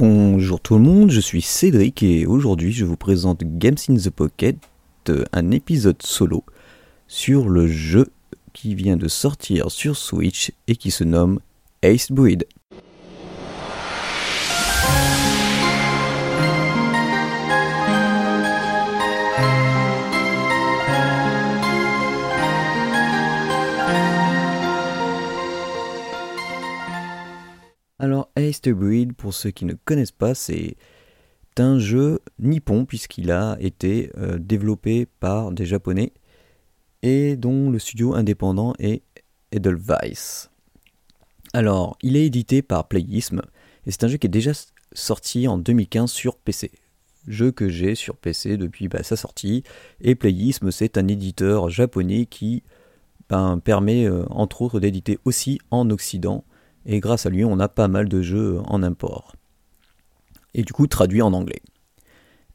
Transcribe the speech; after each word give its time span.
Bonjour 0.00 0.60
tout 0.60 0.76
le 0.76 0.80
monde, 0.80 1.10
je 1.10 1.18
suis 1.18 1.42
Cédric 1.42 2.04
et 2.04 2.24
aujourd'hui 2.24 2.70
je 2.70 2.84
vous 2.84 2.96
présente 2.96 3.42
Games 3.42 3.74
in 3.88 3.96
the 3.96 4.10
Pocket, 4.10 4.56
un 5.32 5.50
épisode 5.50 6.00
solo 6.04 6.44
sur 7.08 7.48
le 7.48 7.66
jeu 7.66 8.06
qui 8.52 8.76
vient 8.76 8.96
de 8.96 9.08
sortir 9.08 9.72
sur 9.72 9.96
Switch 9.96 10.52
et 10.68 10.76
qui 10.76 10.92
se 10.92 11.02
nomme 11.02 11.40
Ace 11.82 12.12
Breed. 12.12 12.46
Alors 28.00 28.30
Ace 28.36 28.60
Breed, 28.62 29.14
pour 29.14 29.34
ceux 29.34 29.50
qui 29.50 29.64
ne 29.64 29.74
connaissent 29.74 30.12
pas, 30.12 30.34
c'est 30.34 30.76
un 31.56 31.80
jeu 31.80 32.20
nippon 32.38 32.84
puisqu'il 32.84 33.32
a 33.32 33.56
été 33.58 34.12
euh, 34.16 34.38
développé 34.38 35.06
par 35.18 35.50
des 35.50 35.66
japonais 35.66 36.12
et 37.02 37.36
dont 37.36 37.70
le 37.70 37.80
studio 37.80 38.14
indépendant 38.14 38.74
est 38.78 39.02
Edelweiss. 39.50 40.50
Alors, 41.52 41.98
il 42.02 42.16
est 42.16 42.26
édité 42.26 42.62
par 42.62 42.86
Playism 42.86 43.42
et 43.84 43.90
c'est 43.90 44.04
un 44.04 44.08
jeu 44.08 44.18
qui 44.18 44.28
est 44.28 44.30
déjà 44.30 44.52
sorti 44.92 45.48
en 45.48 45.58
2015 45.58 46.12
sur 46.12 46.36
PC. 46.36 46.70
Jeu 47.26 47.50
que 47.50 47.68
j'ai 47.68 47.96
sur 47.96 48.16
PC 48.16 48.56
depuis 48.56 48.86
bah, 48.86 49.02
sa 49.02 49.16
sortie. 49.16 49.64
Et 50.00 50.14
Playism, 50.14 50.70
c'est 50.70 50.96
un 50.96 51.08
éditeur 51.08 51.68
japonais 51.68 52.26
qui 52.26 52.62
ben, 53.28 53.58
permet 53.58 54.04
euh, 54.04 54.24
entre 54.30 54.62
autres 54.62 54.78
d'éditer 54.78 55.18
aussi 55.24 55.58
en 55.72 55.90
Occident 55.90 56.44
et 56.88 56.98
grâce 56.98 57.26
à 57.26 57.30
lui 57.30 57.44
on 57.44 57.60
a 57.60 57.68
pas 57.68 57.86
mal 57.86 58.08
de 58.08 58.20
jeux 58.22 58.58
en 58.64 58.82
import. 58.82 59.36
Et 60.54 60.62
du 60.62 60.72
coup 60.72 60.88
traduit 60.88 61.22
en 61.22 61.32
anglais. 61.32 61.62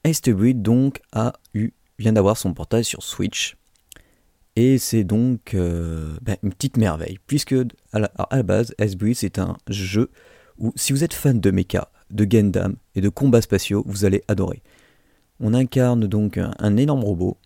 Breed 0.03 0.61
donc 0.61 0.99
a 1.13 1.33
eu, 1.53 1.71
vient 1.97 2.11
d'avoir 2.11 2.35
son 2.35 2.53
portail 2.53 2.83
sur 2.83 3.03
Switch. 3.03 3.55
Et 4.55 4.77
c'est 4.77 5.03
donc 5.03 5.53
euh, 5.53 6.17
ben, 6.21 6.35
une 6.43 6.51
petite 6.51 6.77
merveille, 6.77 7.17
puisque 7.25 7.55
à 7.91 7.99
la, 7.99 8.43
base, 8.43 8.75
c'est 9.13 9.39
un 9.39 9.57
jeu 9.69 10.11
où 10.59 10.73
si 10.75 10.93
vous 10.93 11.03
êtes 11.03 11.13
fan 11.13 11.39
de 11.39 11.49
mecha, 11.49 11.89
de 12.11 12.25
Gundam 12.25 12.75
et 12.93 13.01
de 13.01 13.09
combats 13.09 13.41
spatiaux, 13.41 13.83
vous 13.87 14.05
allez 14.05 14.23
adorer. 14.27 14.61
On 15.39 15.53
incarne 15.53 16.05
donc 16.05 16.37
un 16.37 16.77
énorme 16.77 17.03
robot 17.03 17.37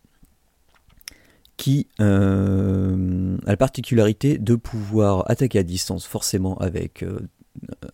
qui 1.57 1.87
euh, 1.99 3.37
a 3.45 3.51
la 3.51 3.57
particularité 3.57 4.37
de 4.37 4.55
pouvoir 4.55 5.29
attaquer 5.29 5.59
à 5.59 5.63
distance 5.63 6.05
forcément 6.05 6.55
avec 6.59 7.03
euh, 7.03 7.19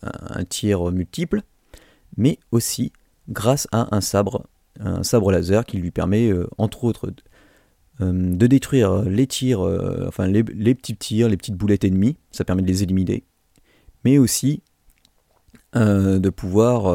un 0.02 0.44
tir 0.44 0.92
multiple, 0.92 1.40
mais 2.18 2.38
aussi 2.52 2.92
grâce 3.30 3.66
à 3.72 3.94
un 3.96 4.02
sabre, 4.02 4.46
un 4.78 5.02
sabre 5.02 5.32
laser 5.32 5.64
qui 5.64 5.78
lui 5.78 5.90
permet 5.90 6.28
euh, 6.28 6.46
entre 6.58 6.84
autres 6.84 7.12
de 8.00 8.48
détruire 8.48 9.02
les 9.02 9.28
tirs, 9.28 9.60
enfin 10.08 10.26
les, 10.26 10.42
petits 10.74 10.96
tirs, 10.96 11.28
les 11.28 11.36
petites 11.36 11.54
boulettes 11.54 11.84
ennemies, 11.84 12.16
ça 12.32 12.44
permet 12.44 12.62
de 12.62 12.66
les 12.66 12.82
éliminer, 12.82 13.22
mais 14.04 14.18
aussi 14.18 14.64
de 15.74 16.28
pouvoir 16.30 16.92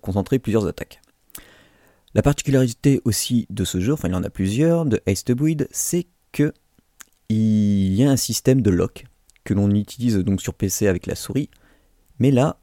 concentrer 0.00 0.38
plusieurs 0.38 0.66
attaques. 0.66 1.02
La 2.14 2.22
particularité 2.22 3.00
aussi 3.04 3.46
de 3.48 3.64
ce 3.64 3.80
jeu, 3.80 3.94
enfin 3.94 4.08
il 4.08 4.12
y 4.12 4.14
en 4.14 4.22
a 4.22 4.30
plusieurs, 4.30 4.84
de 4.84 5.00
Breed, 5.34 5.68
c'est 5.70 6.06
que 6.32 6.52
il 7.28 7.94
y 7.94 8.04
a 8.04 8.10
un 8.10 8.16
système 8.16 8.60
de 8.60 8.70
lock 8.70 9.06
que 9.44 9.54
l'on 9.54 9.70
utilise 9.70 10.18
donc 10.18 10.42
sur 10.42 10.54
PC 10.54 10.86
avec 10.86 11.06
la 11.06 11.14
souris, 11.14 11.48
mais 12.18 12.30
là 12.30 12.58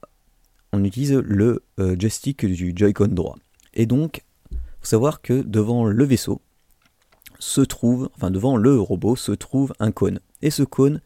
on 0.71 0.83
utilise 0.83 1.13
le 1.13 1.63
euh, 1.79 1.95
joystick 1.97 2.45
du 2.45 2.73
Joy-Con 2.75 3.07
droit. 3.07 3.37
Et 3.73 3.87
donc, 3.87 4.23
faut 4.51 4.87
savoir 4.87 5.21
que 5.21 5.41
devant 5.41 5.85
le 5.85 6.03
vaisseau 6.05 6.41
se 7.39 7.61
trouve, 7.61 8.09
enfin 8.15 8.29
devant 8.29 8.55
le 8.55 8.79
robot 8.79 9.15
se 9.15 9.31
trouve 9.31 9.73
un 9.79 9.91
cône. 9.91 10.19
Et 10.41 10.51
ce 10.51 10.63
cône, 10.63 11.01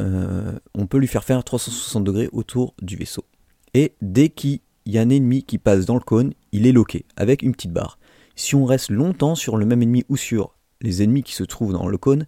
euh, 0.00 0.58
on 0.74 0.86
peut 0.86 0.98
lui 0.98 1.06
faire 1.06 1.24
faire 1.24 1.42
360 1.42 2.04
degrés 2.04 2.28
autour 2.32 2.74
du 2.82 2.96
vaisseau. 2.96 3.24
Et 3.72 3.94
dès 4.02 4.28
qu'il 4.28 4.60
il 4.86 4.94
y 4.94 4.98
a 4.98 5.02
un 5.02 5.10
ennemi 5.10 5.44
qui 5.44 5.58
passe 5.58 5.86
dans 5.86 5.94
le 5.94 6.00
cône, 6.00 6.32
il 6.52 6.66
est 6.66 6.72
loqué 6.72 7.04
avec 7.16 7.42
une 7.42 7.52
petite 7.52 7.72
barre. 7.72 7.98
Si 8.36 8.54
on 8.54 8.64
reste 8.64 8.90
longtemps 8.90 9.34
sur 9.34 9.56
le 9.56 9.66
même 9.66 9.82
ennemi 9.82 10.04
ou 10.08 10.16
sur 10.16 10.54
les 10.80 11.02
ennemis 11.02 11.22
qui 11.22 11.34
se 11.34 11.44
trouvent 11.44 11.72
dans 11.72 11.88
le 11.88 11.98
cône, 11.98 12.26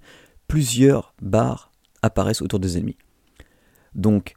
plusieurs 0.49 1.15
barres 1.22 1.72
apparaissent 2.03 2.43
autour 2.43 2.60
des 2.60 2.77
ennemis. 2.77 2.99
Donc, 3.94 4.34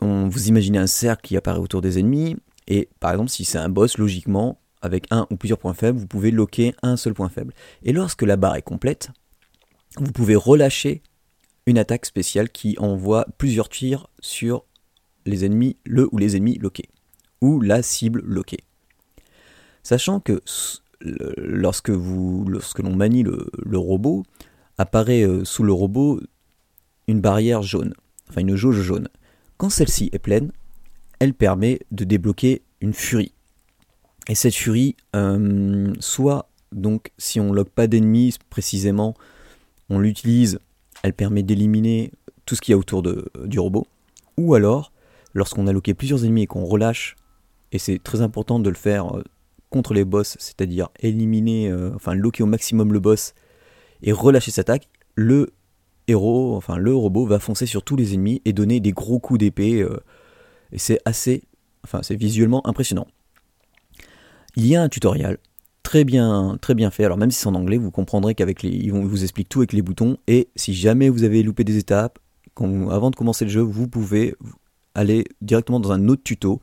on, 0.00 0.28
vous 0.28 0.48
imaginez 0.48 0.78
un 0.78 0.86
cercle 0.86 1.22
qui 1.22 1.36
apparaît 1.36 1.60
autour 1.60 1.80
des 1.80 1.98
ennemis, 1.98 2.36
et 2.66 2.88
par 3.00 3.12
exemple, 3.12 3.30
si 3.30 3.44
c'est 3.44 3.58
un 3.58 3.68
boss, 3.68 3.98
logiquement, 3.98 4.60
avec 4.80 5.06
un 5.10 5.26
ou 5.30 5.36
plusieurs 5.36 5.58
points 5.58 5.74
faibles, 5.74 5.98
vous 5.98 6.06
pouvez 6.06 6.30
loquer 6.30 6.74
un 6.82 6.96
seul 6.96 7.14
point 7.14 7.28
faible. 7.28 7.54
Et 7.84 7.92
lorsque 7.92 8.22
la 8.22 8.36
barre 8.36 8.56
est 8.56 8.62
complète, 8.62 9.10
vous 9.96 10.12
pouvez 10.12 10.34
relâcher 10.34 11.02
une 11.66 11.78
attaque 11.78 12.06
spéciale 12.06 12.50
qui 12.50 12.76
envoie 12.78 13.26
plusieurs 13.38 13.68
tirs 13.68 14.08
sur 14.20 14.64
les 15.24 15.44
ennemis, 15.44 15.76
le 15.84 16.08
ou 16.12 16.18
les 16.18 16.36
ennemis 16.36 16.58
loqués, 16.58 16.88
ou 17.42 17.60
la 17.60 17.82
cible 17.82 18.22
loquée. 18.24 18.60
Sachant 19.82 20.20
que 20.20 20.40
lorsque, 21.36 21.88
l'on 21.88 22.96
manie 22.96 23.24
le, 23.24 23.78
robot, 23.78 24.22
apparaît 24.78 25.22
euh, 25.22 25.44
sous 25.44 25.64
le 25.64 25.72
robot 25.72 26.20
une 27.08 27.20
barrière 27.20 27.62
jaune, 27.62 27.92
enfin 28.30 28.40
une 28.40 28.54
jauge 28.54 28.80
jaune. 28.80 29.08
Quand 29.58 29.68
celle-ci 29.68 30.08
est 30.12 30.18
pleine, 30.18 30.52
elle 31.18 31.34
permet 31.34 31.80
de 31.90 32.04
débloquer 32.04 32.62
une 32.80 32.94
furie. 32.94 33.34
Et 34.28 34.34
cette 34.36 34.54
furie, 34.54 34.96
euh, 35.16 35.92
soit 35.98 36.48
donc 36.70 37.10
si 37.18 37.40
on 37.40 37.52
loque 37.52 37.70
pas 37.70 37.88
d'ennemis 37.88 38.36
précisément, 38.48 39.14
on 39.90 39.98
l'utilise, 39.98 40.60
elle 41.02 41.12
permet 41.12 41.42
d'éliminer 41.42 42.12
tout 42.46 42.54
ce 42.54 42.60
qu'il 42.60 42.72
y 42.72 42.74
a 42.74 42.78
autour 42.78 43.02
du 43.02 43.58
robot, 43.58 43.86
ou 44.36 44.54
alors 44.54 44.92
lorsqu'on 45.34 45.66
a 45.66 45.72
loqué 45.72 45.92
plusieurs 45.94 46.24
ennemis 46.24 46.42
et 46.42 46.46
qu'on 46.46 46.64
relâche, 46.64 47.16
et 47.72 47.78
c'est 47.78 47.98
très 47.98 48.20
important 48.20 48.60
de 48.60 48.68
le 48.68 48.76
faire 48.76 49.16
euh, 49.16 49.24
contre 49.70 49.94
les 49.94 50.04
boss, 50.04 50.36
c'est-à-dire 50.38 50.90
éliminer, 51.00 51.70
euh, 51.70 51.90
enfin 51.94 52.14
loquer 52.14 52.42
au 52.42 52.46
maximum 52.46 52.92
le 52.92 53.00
boss 53.00 53.34
et 54.02 54.12
relâcher 54.12 54.50
sa 54.50 54.60
attaque, 54.60 54.88
le 55.14 55.50
héros, 56.06 56.54
enfin 56.56 56.76
le 56.76 56.94
robot 56.94 57.26
va 57.26 57.38
foncer 57.38 57.66
sur 57.66 57.82
tous 57.82 57.96
les 57.96 58.14
ennemis 58.14 58.42
et 58.44 58.52
donner 58.52 58.80
des 58.80 58.92
gros 58.92 59.18
coups 59.18 59.40
d'épée, 59.40 59.80
euh, 59.80 59.98
et 60.70 60.78
c'est 60.78 61.00
assez, 61.04 61.42
enfin 61.84 62.00
c'est 62.02 62.16
visuellement 62.16 62.66
impressionnant. 62.66 63.08
Il 64.54 64.66
y 64.66 64.76
a 64.76 64.82
un 64.82 64.88
tutoriel 64.88 65.38
très 65.82 66.04
bien, 66.04 66.58
très 66.60 66.74
bien 66.74 66.90
fait. 66.90 67.04
Alors 67.04 67.18
même 67.18 67.30
si 67.30 67.38
c'est 67.38 67.48
en 67.48 67.54
anglais, 67.54 67.76
vous 67.76 67.90
comprendrez 67.90 68.34
qu'avec 68.34 68.62
les, 68.62 68.70
ils 68.70 68.92
vous 68.92 69.22
expliquer 69.22 69.48
tout 69.48 69.60
avec 69.60 69.72
les 69.72 69.82
boutons. 69.82 70.16
Et 70.26 70.48
si 70.56 70.74
jamais 70.74 71.08
vous 71.08 71.24
avez 71.24 71.42
loupé 71.42 71.64
des 71.64 71.78
étapes, 71.78 72.18
avant 72.56 73.10
de 73.10 73.16
commencer 73.16 73.44
le 73.44 73.50
jeu, 73.50 73.60
vous 73.60 73.88
pouvez 73.88 74.34
aller 74.94 75.24
directement 75.40 75.80
dans 75.80 75.92
un 75.92 76.08
autre 76.08 76.22
tuto 76.22 76.60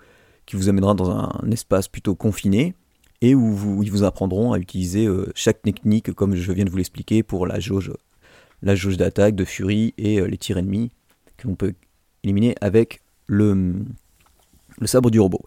qui 0.49 0.55
vous 0.55 0.67
amènera 0.67 0.95
dans 0.95 1.11
un 1.11 1.51
espace 1.51 1.87
plutôt 1.87 2.15
confiné 2.15 2.73
et 3.21 3.35
où, 3.35 3.83
ils 3.83 3.91
vous 3.91 4.03
apprendront 4.03 4.51
à 4.51 4.57
utiliser 4.57 5.05
euh, 5.05 5.31
chaque 5.35 5.61
technique 5.61 6.11
comme 6.13 6.33
je 6.33 6.51
viens 6.51 6.65
de 6.65 6.71
vous 6.71 6.77
l'expliquer 6.77 7.21
pour 7.21 7.45
la 7.45 7.59
jauge, 7.59 7.93
la 8.63 8.73
jauge 8.73 8.97
d'attaque, 8.97 9.35
de 9.35 9.45
furie 9.45 9.93
et 9.99 10.19
euh, 10.19 10.25
les 10.25 10.37
tirs 10.39 10.57
ennemis 10.57 10.89
que 11.37 11.47
l'on 11.47 11.53
peut 11.53 11.75
éliminer 12.23 12.55
avec 12.61 13.03
le, 13.27 13.75
le 14.79 14.87
sabre 14.87 15.11
du 15.11 15.19
robot. 15.19 15.41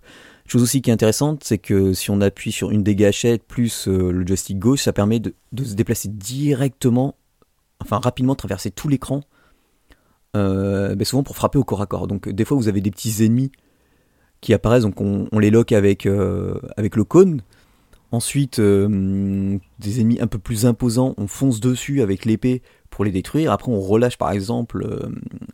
Chose 0.47 0.63
aussi 0.63 0.83
qui 0.83 0.91
est 0.91 0.93
intéressante, 0.93 1.43
c'est 1.43 1.59
que 1.59 1.95
si 1.95 2.13
on 2.13 2.21
appuie 2.21 2.53
sur 2.53 2.71
une 2.71 2.85
des 2.85 2.95
gâchettes 2.95 3.43
plus 3.43 3.89
euh, 3.89 4.13
le 4.13 4.25
joystick 4.25 4.61
gauche, 4.61 4.83
ça 4.83 4.93
permet 4.93 5.19
de, 5.19 5.35
se 5.65 5.75
déplacer 5.75 6.11
directement, 6.11 7.17
enfin 7.81 7.99
rapidement 7.99 8.37
traverser 8.37 8.71
tout 8.71 8.89
l'écran 8.89 9.23
ben 10.35 11.05
souvent 11.05 11.25
pour 11.25 11.37
frapper 11.37 11.59
au 11.59 11.65
corps 11.65 11.83
à 11.83 11.87
corps. 11.87 12.07
Donc 12.07 12.29
des 12.29 12.45
fois 12.45 12.57
vous 12.57 12.69
avez 12.69 12.81
des 12.81 12.93
petits 12.93 13.25
ennemis 13.25 13.51
qui 14.43 14.53
apparaissent, 14.53 14.83
donc 14.83 15.01
on, 15.01 15.39
les 15.39 15.51
avec, 15.73 16.05
euh, 16.05 16.59
avec 16.77 16.97
le 16.97 17.05
cône. 17.05 17.41
Ensuite, 18.11 18.59
euh, 18.59 19.57
des 19.79 20.01
ennemis 20.01 20.21
un 20.21 20.27
peu 20.27 20.39
plus 20.39 20.67
imposants, 20.67 21.15
on 21.17 21.27
fonce 21.27 21.61
dessus 21.61 22.03
avec 22.03 22.27
l'épée 22.27 22.61
pour 22.91 23.07
les 23.07 23.13
détruire. 23.13 23.53
Après, 23.53 23.73
on 23.73 23.81
relâche 23.81 24.19
par 24.19 24.33
exemple 24.33 24.85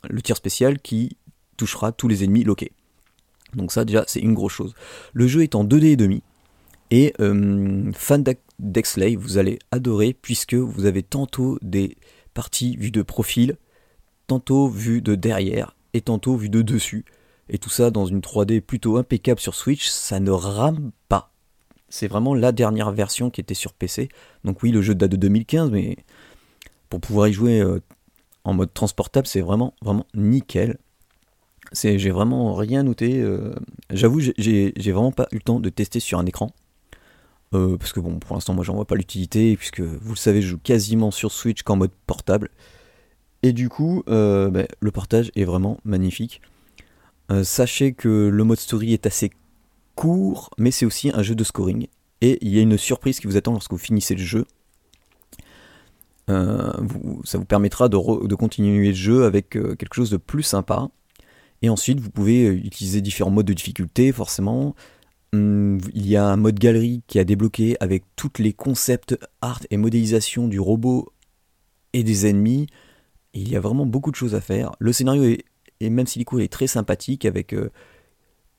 le 0.09 0.23
tir 0.23 0.37
spécial 0.37 0.81
qui 0.81 1.17
touchera 1.57 1.93
tous 1.93 2.09
les 2.09 2.25
ennemis 2.25 2.43
loqués. 2.43 2.73
Donc 3.55 3.71
ça 3.71 3.85
déjà, 3.85 4.03
c'est 4.09 4.21
une 4.21 4.35
grosse 4.35 4.53
chose. 4.53 4.75
Le 5.13 5.29
jeu 5.29 5.43
est 5.43 5.55
en 5.55 5.65
2D 5.65 5.85
et 5.85 5.97
demi. 5.97 6.23
Et 6.91 7.15
fan 7.95 8.25
d'Exlay, 8.59 9.15
vous 9.15 9.39
allez 9.39 9.59
adorer 9.71 10.17
puisque 10.21 10.55
vous 10.55 10.87
avez 10.87 11.03
tantôt 11.03 11.59
des 11.63 11.97
parties 12.35 12.77
vues 12.77 12.91
de 12.91 13.03
profil, 13.03 13.57
tantôt 14.27 14.69
vu 14.69 15.01
de 15.03 15.15
derrière 15.15 15.77
et 15.93 16.01
tantôt 16.01 16.37
vu 16.37 16.49
de 16.49 16.63
dessus. 16.63 17.05
Et 17.49 17.59
tout 17.59 17.71
ça 17.71 17.91
dans 17.91 18.07
une 18.07 18.21
3D 18.21 18.61
plutôt 18.61 18.97
impeccable 18.97 19.41
sur 19.41 19.55
Switch, 19.55 19.89
ça 19.89 20.21
ne 20.21 20.31
rame 20.31 20.91
pas. 21.09 21.33
C'est 21.89 22.09
vraiment 22.09 22.35
la 22.35 22.53
dernière 22.53 22.91
version 22.91 23.31
qui 23.31 23.41
était 23.41 23.55
sur 23.55 23.73
PC. 23.73 24.09
Donc 24.45 24.63
oui, 24.63 24.71
le 24.71 24.83
jeu 24.83 24.95
date 24.95 25.11
de 25.11 25.17
2015, 25.17 25.71
mais 25.71 25.97
pour 26.91 27.01
pouvoir 27.01 27.29
y 27.29 27.33
jouer 27.33 27.61
euh, 27.61 27.81
en 28.45 28.53
mode 28.53 28.73
transportable, 28.75 29.27
c'est 29.27 29.41
vraiment, 29.41 29.75
vraiment 29.81 30.07
nickel. 30.15 30.79
j'ai 31.73 32.11
vraiment 32.11 32.55
rien 32.55 32.83
noté. 32.83 33.25
J'avoue, 33.91 34.21
j'ai 34.21 34.73
vraiment 34.93 35.13
pas 35.13 35.29
eu 35.33 35.37
le 35.37 35.43
temps 35.43 35.61
de 35.61 35.69
tester 35.71 36.01
sur 36.01 36.19
un 36.19 36.27
écran. 36.27 36.53
parce 37.53 37.93
que 37.93 38.01
bon, 38.01 38.19
pour 38.19 38.37
l'instant, 38.37 38.53
moi 38.53 38.65
j'en 38.65 38.75
vois 38.75 38.87
pas 38.87 38.97
l'utilité, 38.97 39.57
puisque 39.57 39.81
vous 39.81 40.13
le 40.13 40.19
savez, 40.19 40.43
je 40.43 40.49
joue 40.49 40.59
quasiment 40.59 41.11
sur 41.11 41.33
Switch 41.33 41.63
qu'en 41.63 41.77
mode 41.77 41.93
portable. 42.07 42.51
Et 43.43 43.53
du 43.53 43.71
coup, 43.71 44.03
ben, 44.07 44.67
le 44.81 44.91
portage 44.91 45.31
est 45.37 45.45
vraiment 45.45 45.79
magnifique. 45.85 46.43
Sachez 47.43 47.93
que 47.93 48.29
le 48.29 48.45
mode 48.45 48.59
story 48.59 48.93
est 48.93 49.07
assez 49.07 49.31
court, 49.95 50.51
mais 50.59 50.71
c'est 50.71 50.87
aussi 50.87 51.11
un 51.13 51.23
jeu 51.23 51.35
de 51.35 51.45
scoring. 51.45 51.89
Et 52.21 52.39
il 52.41 52.55
y 52.55 52.59
a 52.59 52.63
une 52.63 52.79
surprise 52.79 53.21
qui 53.21 53.27
vous 53.27 53.37
attend 53.37 53.53
lorsque 53.53 53.73
vous 53.73 53.79
finissez 53.79 54.15
le 54.15 54.23
jeu. 54.23 54.45
Euh, 56.31 56.73
ça 57.25 57.39
vous 57.39 57.45
permettra 57.45 57.89
de, 57.89 57.97
continuer 58.35 58.89
le 58.89 58.95
jeu 58.95 59.25
avec 59.25 59.57
euh, 59.57 59.75
quelque 59.77 59.95
chose 59.95 60.11
de 60.11 60.17
plus 60.17 60.43
sympa. 60.43 60.89
Et 61.63 61.69
ensuite, 61.69 62.01
vous 62.01 62.11
pouvez 62.11 62.47
euh, 62.47 62.53
utiliser 62.53 63.01
différents 63.01 63.31
modes 63.31 63.47
de 63.47 63.53
difficulté, 63.53 64.13
forcément. 64.13 64.75
Hum, 65.33 65.79
il 65.95 66.07
y 66.07 66.17
a 66.17 66.27
un 66.27 66.37
mode 66.37 66.59
galerie 66.59 67.03
qui 67.07 67.19
a 67.19 67.25
débloqué 67.25 67.77
avec 67.81 68.05
tous 68.17 68.31
les 68.39 68.53
concepts 68.53 69.19
art 69.41 69.61
et 69.71 69.77
modélisation 69.77 70.49
du 70.49 70.61
robot 70.61 71.13
et 71.93 72.03
des 72.03 72.27
ennemis. 72.27 72.67
il 73.35 73.49
y 73.49 73.57
a 73.57 73.61
vraiment 73.61 73.87
beaucoup 73.87 74.11
de 74.11 74.17
choses 74.17 74.35
à 74.35 74.41
faire. 74.41 74.73
Le 74.79 74.93
scénario 74.93 75.25
est, 75.25 75.45
et 75.81 75.91
même 75.91 76.07
si 76.07 76.21
est 76.21 76.53
très 76.53 76.67
sympathique 76.67 77.25
avec 77.25 77.55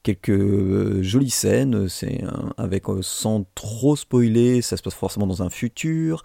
quelques 0.03 0.29
euh, 0.29 1.03
jolies 1.03 1.29
scènes, 1.29 1.89
c'est 1.89 2.21
avec 2.57 2.89
euh, 2.89 3.01
sans 3.01 3.45
trop 3.55 3.95
spoiler, 3.95 4.61
ça 4.61 4.77
se 4.77 4.81
passe 4.81 4.93
forcément 4.93 5.27
dans 5.27 5.43
un 5.43 5.49
futur, 5.49 6.23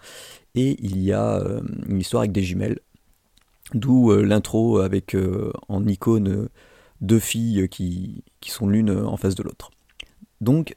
et 0.55 0.77
il 0.79 1.01
y 1.01 1.11
a 1.11 1.37
euh, 1.37 1.61
une 1.87 1.99
histoire 1.99 2.21
avec 2.21 2.31
des 2.31 2.43
jumelles, 2.43 2.79
d'où 3.73 4.11
l'intro 4.11 4.79
avec 4.79 5.17
en 5.69 5.87
icône 5.87 6.49
deux 7.01 7.19
filles 7.19 7.67
qui, 7.67 8.23
qui 8.39 8.51
sont 8.51 8.67
l'une 8.67 8.91
en 8.91 9.17
face 9.17 9.33
de 9.33 9.41
l'autre. 9.41 9.71
Donc 10.39 10.75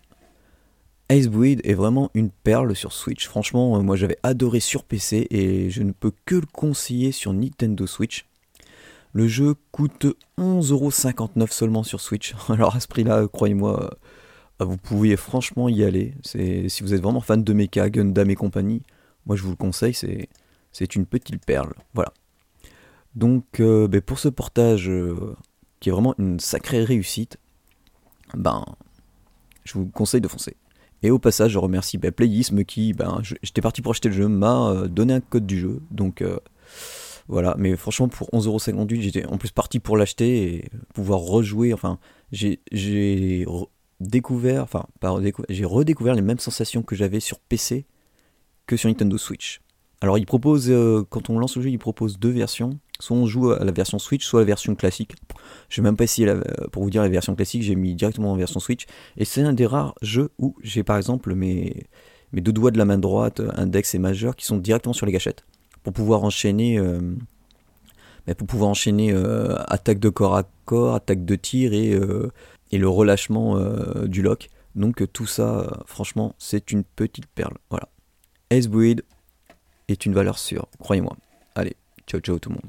Ace 1.11 1.29
Bleed 1.29 1.61
est 1.65 1.75
vraiment 1.75 2.11
une 2.15 2.31
perle 2.31 2.75
sur 2.75 2.93
Switch. 2.93 3.29
Franchement, 3.29 3.83
moi 3.83 3.97
j'avais 3.97 4.17
adoré 4.23 4.61
sur 4.61 4.85
PC 4.85 5.27
et 5.31 5.69
je 5.69 5.83
ne 5.83 5.93
peux 5.93 6.13
que 6.25 6.37
le 6.37 6.47
conseiller 6.51 7.13
sur 7.13 7.35
Nintendo 7.35 7.87
Switch. 7.87 8.28
Le 9.13 9.27
jeu 9.27 9.55
coûte 9.73 10.07
11,59€ 10.39 11.51
seulement 11.51 11.83
sur 11.83 12.01
Switch. 12.01 12.35
Alors 12.49 12.77
à 12.77 12.81
ce 12.81 12.89
prix-là, 12.89 13.27
croyez-moi, 13.29 13.91
euh, 14.61 14.65
vous 14.65 14.77
pouvez 14.77 15.17
franchement 15.17 15.69
y 15.69 15.85
aller. 15.85 16.15
Si 16.25 16.83
vous 16.83 16.95
êtes 16.95 17.03
vraiment 17.03 17.21
fan 17.21 17.43
de 17.43 17.53
Mecha, 17.53 17.89
Gundam 17.91 18.31
et 18.31 18.35
compagnie, 18.35 18.83
moi 19.27 19.37
je 19.37 19.43
vous 19.43 19.51
le 19.51 19.57
conseille, 19.57 19.95
c'est 19.95 20.97
une 20.97 21.07
petite 21.07 21.45
perle. 21.45 21.73
Voilà. 21.95 22.13
Donc 23.15 23.61
euh, 23.61 23.89
ben, 23.89 24.01
pour 24.01 24.19
ce 24.19 24.29
portage 24.29 24.89
euh, 24.89 25.35
qui 25.81 25.89
est 25.89 25.93
vraiment 25.93 26.15
une 26.19 26.39
sacrée 26.39 26.85
réussite, 26.85 27.39
ben 28.35 28.65
je 29.65 29.75
vous 29.75 29.87
conseille 29.87 30.21
de 30.21 30.29
foncer. 30.29 30.57
Et 31.03 31.11
au 31.11 31.19
passage, 31.19 31.53
je 31.53 31.59
remercie 31.59 31.97
ben, 31.97 32.13
qui, 32.13 32.93
ben, 32.93 33.23
j'étais 33.43 33.61
parti 33.61 33.83
pour 33.83 33.93
acheter 33.93 34.09
le 34.09 34.15
jeu, 34.15 34.29
m'a 34.29 34.89
donné 34.89 35.15
un 35.15 35.21
code 35.21 35.47
du 35.47 35.59
jeu. 35.61 35.81
Donc 35.93 36.23
voilà, 37.29 37.55
mais 37.59 37.77
franchement, 37.77 38.09
pour 38.09 38.31
11,58€, 38.31 39.01
j'étais 39.03 39.27
en 39.27 39.37
plus 39.37 39.51
parti 39.51 39.81
pour 39.81 39.99
l'acheter 39.99 40.55
et 40.55 40.71
pouvoir 40.95 41.21
rejouer. 41.21 41.75
Enfin, 41.75 41.99
j'ai 42.33 42.59
découvert, 44.01 44.63
enfin, 44.63 44.87
j'ai 45.51 45.65
redécouvert 45.67 46.15
les 46.15 46.23
mêmes 46.23 46.39
sensations 46.39 46.83
que 46.83 46.95
j'avais 46.95 47.21
sur 47.21 47.39
PC 47.39 47.85
que 48.67 48.77
sur 48.77 48.89
Nintendo 48.89 49.19
Switch. 49.19 49.61
Alors, 50.01 50.17
il 50.17 50.25
propose, 50.25 50.71
euh, 50.71 51.05
quand 51.11 51.29
on 51.29 51.39
lance 51.39 51.57
le 51.57 51.63
jeu, 51.63 51.71
il 51.71 51.79
propose 51.79 52.19
deux 52.19 52.31
versions. 52.31 52.79
Soit 53.01 53.17
on 53.17 53.27
joue 53.27 53.51
à 53.51 53.65
la 53.65 53.73
version 53.73 53.99
Switch, 53.99 54.25
soit 54.25 54.41
à 54.41 54.43
la 54.43 54.47
version 54.47 54.75
classique. 54.75 55.13
Je 55.69 55.81
vais 55.81 55.85
même 55.85 55.97
pas 55.97 56.05
essayer, 56.05 56.33
pour 56.73 56.83
vous 56.83 56.91
dire, 56.91 57.03
la 57.03 57.09
version 57.09 57.35
classique, 57.35 57.63
j'ai 57.63 57.75
mis 57.75 57.95
directement 57.95 58.33
en 58.33 58.37
version 58.37 58.59
Switch. 58.59 58.87
Et 59.17 59.25
c'est 59.25 59.43
un 59.43 59.53
des 59.53 59.67
rares 59.67 59.95
jeux 60.03 60.31
où 60.39 60.57
j'ai 60.63 60.83
par 60.83 60.97
exemple 60.97 61.35
mes, 61.35 61.85
mes 62.33 62.41
deux 62.41 62.53
doigts 62.53 62.71
de 62.71 62.79
la 62.79 62.85
main 62.85 62.99
droite, 62.99 63.43
index 63.57 63.95
et 63.95 63.99
majeur, 63.99 64.35
qui 64.35 64.47
sont 64.47 64.57
directement 64.57 64.93
sur 64.93 65.05
les 65.05 65.13
gâchettes 65.13 65.45
pour 65.83 65.93
pouvoir 65.93 66.25
enchaîner, 66.25 66.79
euh, 66.79 67.01
euh, 68.29 69.57
attaque 69.69 69.99
de 69.99 70.09
corps 70.09 70.37
à 70.37 70.45
corps, 70.65 70.95
attaque 70.95 71.25
de 71.25 71.35
tir 71.35 71.73
et, 71.73 71.93
euh, 71.93 72.31
le 72.73 72.89
relâchement 72.89 73.59
du 74.05 74.23
lock. 74.23 74.51
Donc 74.75 75.03
tout 75.13 75.27
ça, 75.27 75.83
franchement, 75.87 76.35
c'est 76.39 76.71
une 76.71 76.85
petite 76.85 77.27
perle. 77.27 77.57
Voilà. 77.71 77.89
Ace 78.51 78.69
est 79.89 80.07
une 80.07 80.13
valeur 80.13 80.39
sûre, 80.39 80.69
croyez-moi. 80.79 81.17
Allez, 81.55 81.77
ciao 82.07 82.21
ciao 82.21 82.39
tout 82.39 82.51
le 82.51 82.57
monde. 82.57 82.65